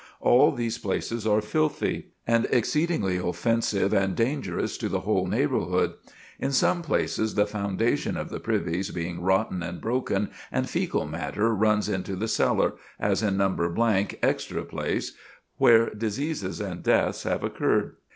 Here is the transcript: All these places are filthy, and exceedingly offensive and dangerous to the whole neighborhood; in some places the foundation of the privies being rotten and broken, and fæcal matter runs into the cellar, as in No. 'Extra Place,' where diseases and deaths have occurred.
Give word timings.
All 0.19 0.51
these 0.51 0.79
places 0.79 1.27
are 1.27 1.41
filthy, 1.43 2.07
and 2.25 2.47
exceedingly 2.49 3.17
offensive 3.17 3.93
and 3.93 4.15
dangerous 4.15 4.75
to 4.79 4.89
the 4.89 5.01
whole 5.01 5.27
neighborhood; 5.27 5.93
in 6.39 6.51
some 6.51 6.81
places 6.81 7.35
the 7.35 7.45
foundation 7.45 8.17
of 8.17 8.29
the 8.29 8.39
privies 8.39 8.89
being 8.89 9.21
rotten 9.21 9.61
and 9.61 9.79
broken, 9.79 10.31
and 10.51 10.65
fæcal 10.65 11.07
matter 11.07 11.53
runs 11.53 11.87
into 11.87 12.15
the 12.15 12.27
cellar, 12.27 12.73
as 12.99 13.21
in 13.21 13.37
No. 13.37 13.53
'Extra 14.23 14.63
Place,' 14.65 15.13
where 15.57 15.91
diseases 15.93 16.59
and 16.59 16.81
deaths 16.81 17.21
have 17.21 17.43
occurred. 17.43 17.93